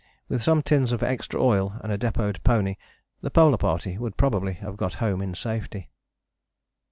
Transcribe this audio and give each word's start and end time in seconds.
With 0.29 0.41
some 0.41 0.63
tins 0.63 0.91
of 0.91 1.03
extra 1.03 1.39
oil 1.39 1.75
and 1.83 1.91
a 1.91 1.95
depôted 1.99 2.41
pony 2.43 2.75
the 3.21 3.29
Polar 3.29 3.59
Party 3.59 3.99
would 3.99 4.17
probably 4.17 4.53
have 4.53 4.75
got 4.75 4.95
home 4.95 5.21
in 5.21 5.35
safety. 5.35 5.91